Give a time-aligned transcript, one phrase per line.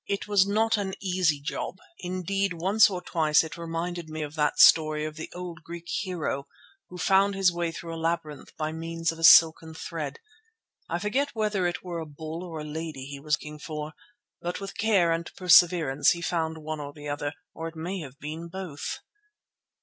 [0.07, 4.57] It was not an easy job; indeed once or twice it reminded me of that
[4.57, 6.47] story of the old Greek hero
[6.89, 10.17] who found his way through a labyrinth by means of a silken thread.
[10.89, 13.93] I forget whether it were a bull or a lady he was looking for,
[14.41, 18.17] but with care and perseverance he found one or the other, or it may have
[18.17, 18.97] been both.